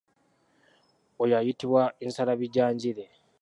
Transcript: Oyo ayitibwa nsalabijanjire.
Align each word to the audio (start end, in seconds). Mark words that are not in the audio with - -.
Oyo 1.23 1.33
ayitibwa 1.39 1.83
nsalabijanjire. 2.07 3.03